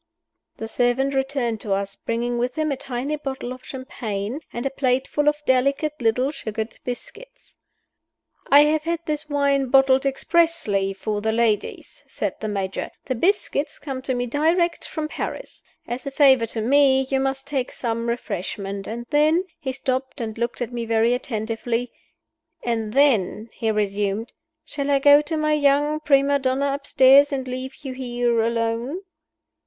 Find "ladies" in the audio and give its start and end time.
11.31-12.03